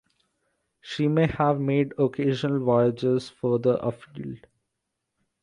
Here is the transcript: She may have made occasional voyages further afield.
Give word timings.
She 0.81 1.07
may 1.07 1.27
have 1.27 1.59
made 1.59 1.93
occasional 1.99 2.59
voyages 2.65 3.29
further 3.29 3.77
afield. 3.83 4.47